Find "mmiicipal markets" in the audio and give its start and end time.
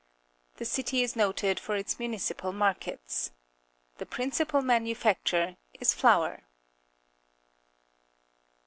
1.97-3.29